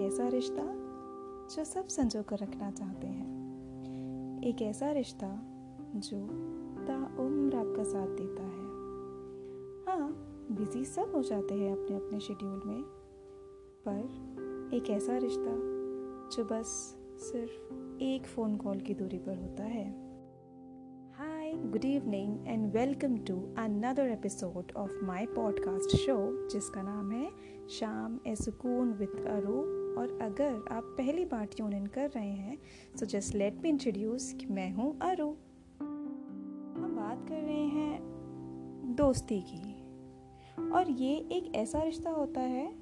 [0.00, 0.62] ऐसा रिश्ता
[1.54, 5.28] जो सब संजो कर रखना चाहते हैं। एक ऐसा रिश्ता
[5.96, 6.26] जो
[6.86, 8.68] ताउम्र आपका साथ देता है।
[9.86, 10.10] हाँ
[10.52, 12.82] बिज़ी सब हो जाते हैं अपने अपने शेड्यूल में,
[13.88, 15.54] पर एक ऐसा रिश्ता
[16.36, 16.66] जो बस
[17.20, 20.09] सिर्फ़ एक फ़ोन कॉल की दूरी पर होता है।
[21.54, 27.30] Good evening and welcome to another episode of my podcast show जिसका नाम है
[27.70, 29.60] शाम ए सुकून विद अरू।
[30.00, 32.58] और अगर आप पहली बार ट्यून इन कर रहे हैं
[32.96, 35.28] so just let me introduce कि मैं हूँ अरू।
[36.80, 38.00] हम बात कर रहे हैं
[38.98, 39.80] दोस्ती की।
[40.70, 42.72] और ये एक ऐसा रिश्ता होता है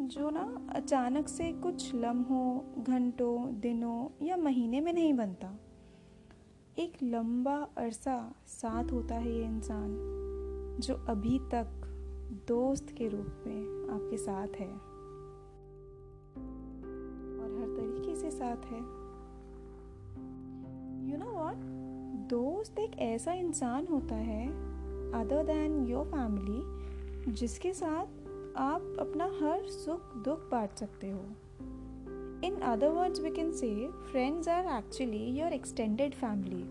[0.00, 5.60] जो ना अचानक से कुछ लम्हों, घंटों, दिनों या महीने में नहीं बनता।
[6.78, 9.96] एक लंबा अरसा साथ होता है ये इंसान,
[10.80, 11.66] जो अभी तक
[12.48, 14.68] दोस्त के रूप में आपके साथ है।
[17.38, 18.80] और हर तरीके से साथ है।
[21.10, 21.54] यू नो वॉट
[22.28, 24.48] दोस्त एक ऐसा इंसान होता है
[25.12, 28.06] अदर देन योर फैमिली जिसके साथ
[28.56, 31.24] आप अपना हर सुख दुख बांट सकते हो।
[32.44, 36.66] In other words, we can say friends are actually your extended family.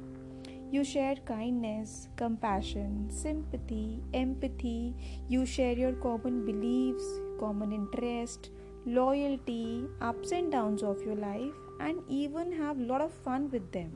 [0.71, 4.93] You share kindness, compassion, sympathy, empathy.
[5.27, 7.07] You share your common beliefs,
[7.39, 8.51] common interest,
[8.85, 13.91] loyalty, ups and downs of your life, and even have lot of fun with them.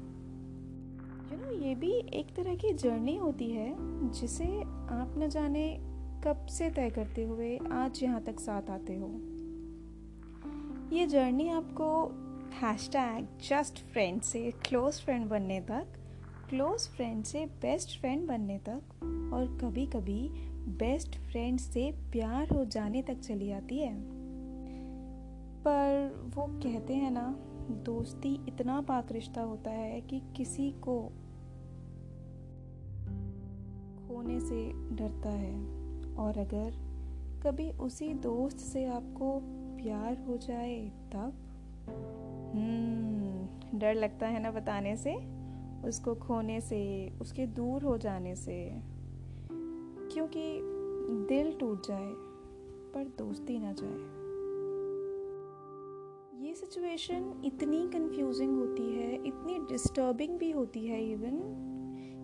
[1.32, 3.70] You You know know, ये भी एक तरह की journey होती है
[4.20, 4.52] जिसे
[5.00, 5.68] आप न जाने
[6.26, 9.37] कब से तय करते हुए आज यहाँ तक साथ आते हो
[10.94, 12.06] ये जर्नी आपको
[12.62, 15.88] हैश टैग जस्ट फ्रेंड से क्लोज फ्रेंड बनने तक
[16.50, 18.82] क्लोज फ्रेंड से बेस्ट फ्रेंड बनने तक
[19.34, 20.30] और कभी कभी
[20.68, 23.96] बेस्ट फ्रेंड से प्यार हो जाने तक चली आती है।
[25.60, 27.36] पर वो कहते हैं ना,
[27.70, 31.02] दोस्ती इतना पाक रिश्ता होता है कि किसी को
[34.08, 35.56] खोने से डरता है।
[36.16, 36.72] और अगर
[37.44, 39.42] कभी उसी दोस्त से आपको
[39.88, 41.34] प्यार हो जाए तब?
[42.56, 45.16] हम्म डर लगता है ना बताने से?
[45.88, 48.72] उसको खोने से, उसके दूर हो जाने से।
[50.14, 50.60] क्योंकि
[51.30, 52.14] दिल टूट जाए,
[52.94, 54.18] पर दोस्ती ना जाए।
[56.48, 61.40] ये सिचुएशन इतनी कंफ्यूजिंग होती है, इतनी डिस्टर्बिंग भी होती है इवन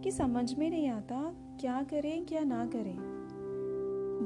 [0.04, 3.13] कि समझ में नहीं आता क्या करें, क्या ना करें।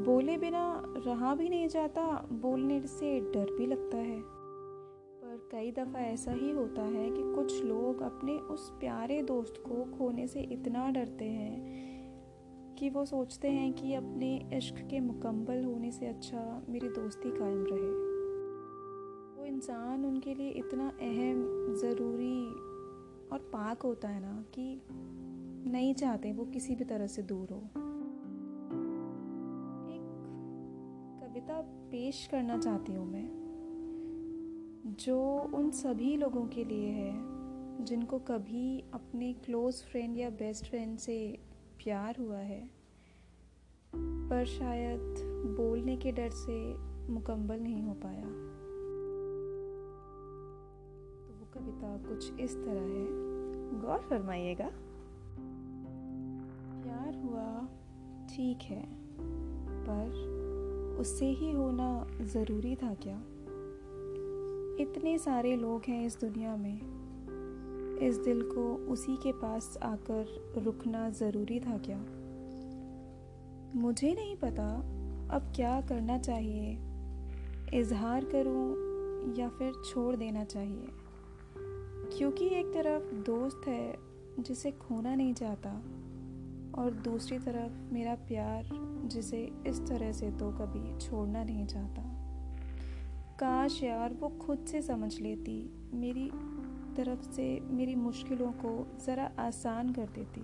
[0.03, 6.00] बोले बिना रहा भी नहीं जाता, बोलने से डर भी लगता है। पर कई दफ़ा
[6.00, 10.90] ऐसा ही होता है कि कुछ लोग अपने उस प्यारे दोस्त को खोने से इतना
[10.91, 11.88] डरते हैं
[12.80, 17.66] कि वो सोचते हैं कि अपने इश्क के मुकम्मल होने से अच्छा मेरी दोस्ती कायम
[17.69, 18.07] रहे।
[19.40, 22.46] वो इंसान उनके लिए इतना अहम, ज़रूरी
[23.31, 24.81] और पाक होता है ना कि
[25.72, 27.87] नहीं चाहते वो किसी भी तरह से दूर हो।
[31.38, 31.62] कविता
[31.92, 33.30] पेश करना चाहती हूँ मैं,
[35.00, 37.14] जो उन सभी लोगों के लिए है,
[37.86, 41.40] जिनको कभी अपने क्लोज़ फ्रेंड या बेस्ट फ्रेंड से
[41.84, 42.70] प्यार हुआ है,
[44.30, 45.00] पर शायद
[45.58, 46.74] बोलने के डर से
[47.14, 48.25] मुकम्मल नहीं हो पाया।
[51.22, 53.08] तो वो कविता कुछ इस तरह है।
[53.81, 54.69] गौर फरमाइएगा।
[56.84, 57.68] प्यार हुआ,
[58.28, 58.86] ठीक है,
[59.86, 60.37] पर
[61.00, 63.24] उससे ही होना ज़रूरी था क्या?
[64.84, 66.97] इतने सारे लोग हैं इस दुनिया में।
[67.97, 72.06] इस दिल को उसी के पास आकर रुकना ज़रूरी था क्या?
[73.75, 74.78] मुझे नहीं पता
[75.36, 76.78] अब क्या करना चाहिए।
[77.74, 78.88] इजहार करूँ
[79.36, 80.88] या फिर छोड़ देना चाहिए?
[82.18, 83.97] क्योंकि एक तरफ़ दोस्त है
[84.40, 85.81] जिसे खोना नहीं चाहता।
[86.77, 88.69] और दूसरी तरफ़ मेरा प्यार
[89.06, 92.03] जिसे इस तरह से तो कभी छोड़ना नहीं चाहता।
[93.39, 96.31] काश यार, वो खुद से समझ लेती, मेरी
[96.95, 100.41] तरफ़ से मेरी मुश्किलों को ज़रा आसान कर देती।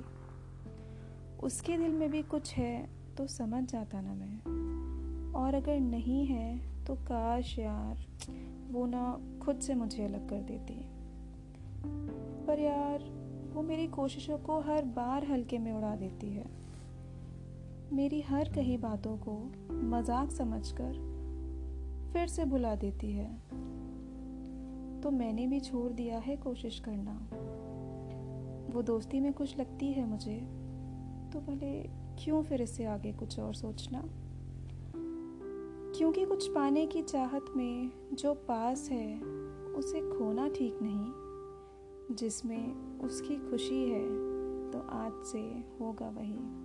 [1.44, 4.42] उसके दिल में भी कुछ है तो समझ जाता ना मैं।
[5.32, 7.98] और अगर नहीं है तो काश यार,
[8.72, 10.90] वो ना खुद से मुझे अलग कर देती।
[12.46, 13.23] पर यार
[13.54, 16.46] वो मेरी कोशिशों को हर बार हल्के में उड़ा देती है।
[17.94, 21.14] मेरी हर कही बातों को मज़ाक समझकर
[22.14, 23.40] फिर से भुला देती है।
[25.02, 27.30] तो मैंने भी छोड़ दिया है कोशिश करना।
[28.74, 30.38] वो दोस्ती में कुछ लगती है मुझे।
[31.34, 31.84] तो भले
[32.24, 34.04] क्यों फिर इससे आगे कुछ और सोचना?
[35.98, 39.22] क्योंकि कुछ पाने की चाहत में जो पास है,
[39.74, 41.23] उसे खोना ठीक नहीं।
[42.12, 44.08] जिसमें उसकी खुशी है
[44.72, 45.40] तो आज से
[45.80, 46.64] होगा वही।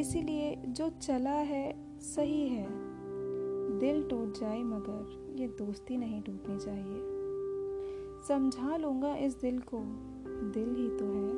[0.00, 2.66] इसीलिए जो चला है, सही है।
[3.78, 7.02] दिल टूट जाए मगर ये दोस्ती नहीं टूटनी चाहिए।
[8.28, 9.78] समझा लूँगा इस दिल को,
[10.50, 11.32] दिल ही तो है।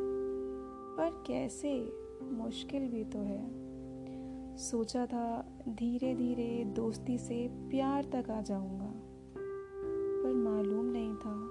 [0.97, 2.05] पर कैसे?
[2.23, 3.65] मुश्किल भी तो है।
[4.57, 8.93] सोचा था धीरे धीरे दोस्ती से प्यार तक आ जाऊँगा।
[10.23, 11.44] पर मालूम नहीं था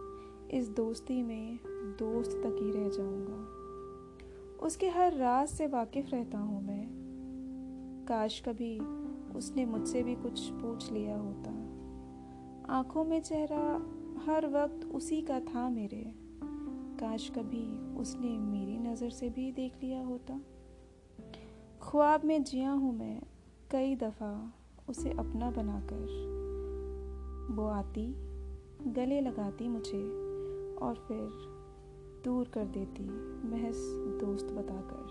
[0.52, 1.60] इस दोस्ती में
[2.00, 3.64] दोस्त तक ही रह जाऊँगा।
[4.66, 6.88] उसके हर राज से वाकिफ रहता हूँ मैं।
[8.08, 8.80] काश कभी
[9.38, 11.52] उसने मुझसे भी कुछ पूछ लिया होता।
[12.74, 13.90] आँखों में चेहरा
[14.26, 16.14] हर वक्त उसी का था मेरे।
[17.00, 20.42] काश कभी उसने मेरी नज़र से भी देख लिया होता।
[21.82, 23.22] ख्वाब में जिया हूँ मैं,
[23.72, 24.54] कई दफ़ा
[24.90, 26.34] उसे अपना बनाकर।
[27.52, 28.16] वो आती,
[28.88, 30.23] गले लगाती मुझे।
[30.84, 31.30] और फिर
[32.26, 33.04] दूर कर देती
[33.50, 33.76] महज
[34.22, 35.06] दोस्त बताकर।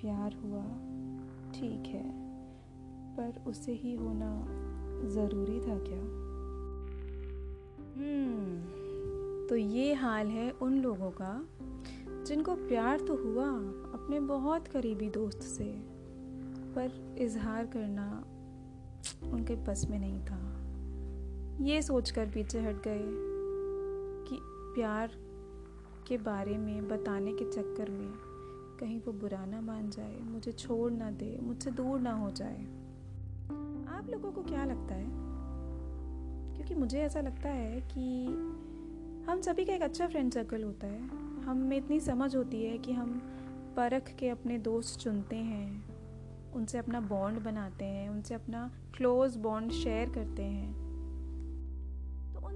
[0.00, 0.62] प्यार हुआ,
[1.52, 2.10] ठीक है,
[3.16, 4.30] पर उसे ही होना
[5.08, 6.02] ज़रूरी था क्या?
[7.96, 11.48] हम्म तो ये हाल है उन लोगों का,
[12.24, 13.48] जिनको प्यार तो हुआ
[13.94, 15.72] अपने बहुत करीबी दोस्त से,
[16.74, 18.24] पर इजहार करना
[19.32, 23.37] उनके बस में नहीं था। ये सोचकर पीछे हट गए।
[24.78, 25.10] प्यार
[26.06, 28.12] के बारे में बताने के चक्कर में
[28.80, 32.62] कहीं वो बुरा ना मान जाए, मुझे छोड़ ना दे, मुझसे दूर ना हो जाए।
[33.88, 35.06] आप लोगों को क्या लगता है?
[36.56, 38.26] क्योंकि मुझे ऐसा लगता है कि
[39.30, 41.08] हम सभी का एक अच्छा फ्रेंड सर्कल होता है।
[41.42, 43.22] हम में इतनी समझ होती है कि हम
[43.76, 45.84] परख के अपने दोस्त चुनते हैं,
[46.52, 50.87] उनसे अपना बॉन्ड बनाते हैं, उनसे अपना क्लोज बॉन्ड शेयर करते हैं।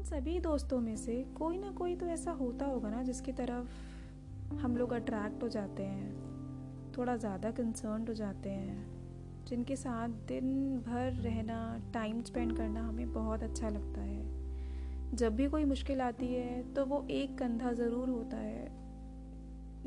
[0.04, 4.76] सभी दोस्तों में से कोई ना कोई तो ऐसा होता होगा ना जिसकी तरफ़ हम
[4.76, 11.12] लोग अट्रैक्ट हो जाते हैं, थोड़ा ज़्यादा कंसर्न हो जाते हैं, जिनके साथ दिन भर
[11.22, 11.60] रहना
[11.94, 16.84] टाइम स्पेंड करना हमें बहुत अच्छा लगता है। जब भी कोई मुश्किल आती है तो
[16.84, 18.68] वो एक कंधा ज़रूर होता है,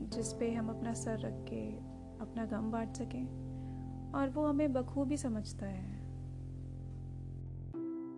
[0.10, 1.66] जिस पे हम अपना सर रख के,
[2.22, 5.94] अपना गम बांट सकें, और वो हमें बखूबी समझता है।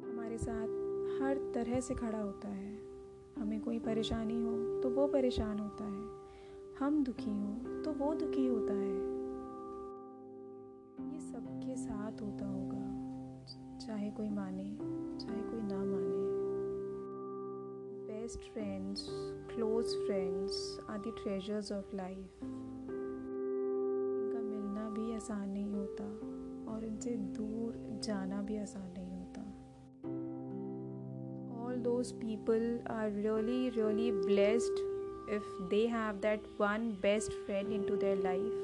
[0.03, 0.85] हमारे साथ
[1.21, 2.77] हर तरह से खड़ा होता है।
[3.37, 6.05] हमें कोई परेशानी हो तो वो परेशान होता है।
[6.79, 8.95] हम दुखी हो तो वो दुखी होता है।
[11.13, 12.85] ये सबके साथ होता होगा।
[13.77, 14.77] चाहे कोई माने,
[15.19, 16.17] चाहे कोई ना माने।
[18.07, 19.07] Best friends
[19.51, 26.03] close friends are the treasures of life इनका मिलना भी आसान नहीं होता,
[26.73, 29.06] और इनसे दूर जाना भी आसान नहीं
[31.99, 34.97] होता all those people are really really blessed
[35.27, 38.57] if they have that one best friend into their life.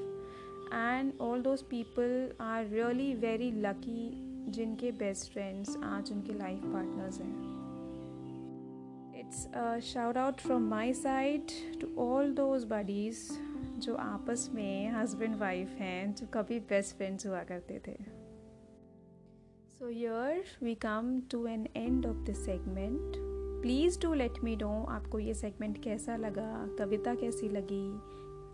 [0.72, 7.22] And all those people are really very lucky जिनके बेस्ट फ्रेंड्स आज उनके लाइफ पार्टनर्स
[7.22, 7.34] हैं।
[9.20, 9.48] It's
[9.94, 11.42] shout out from my side
[11.82, 13.34] to all those buddies
[13.80, 17.98] जो आपस में husband wife हैं, जो कभी बेस्ट फ्रेंड्स हुआ करते थे।
[19.80, 23.23] So yeah we come to an end of this segment
[23.64, 27.86] please do let me know आपको ये सेगमेंट कैसा लगा, कविता कैसी लगी,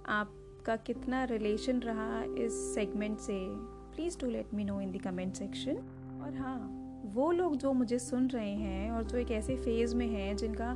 [0.08, 3.38] आपका कितना रिलेशन रहा इस सेगमेंट से।
[3.96, 5.78] Please do let me know in the comment section
[6.24, 6.58] और हाँ
[7.16, 10.76] वो लोग जो मुझे सुन रहे हैं और जो एक ऐसे फ़ेज़ में हैं जिनका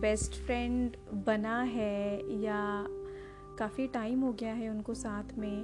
[0.00, 0.96] बेस्ट फ्रेंड
[1.26, 2.62] बना है या
[3.58, 5.62] काफ़ी टाइम हो गया है उनको साथ में,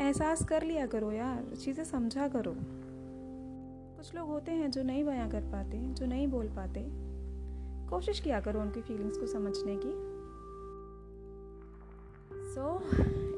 [0.00, 2.56] एहसास कर लिया करो यार, चीज़ें समझा करो।
[4.06, 6.82] कुछ लोग होते हैं जो नहीं बयां कर पाते, जो नहीं बोल पाते।
[7.90, 9.94] कोशिश किया करो उनकी फीलिंग्स को समझने की।
[12.54, 12.66] So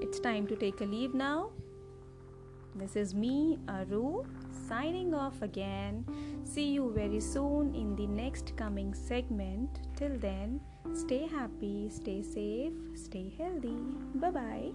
[0.02, 1.48] it's time to take a leave now
[2.76, 4.22] this is me Aru
[4.68, 6.04] signing off again
[6.44, 10.60] see you very soon in the next coming segment till then
[10.94, 13.76] stay happy stay safe stay healthy
[14.18, 14.70] bye bye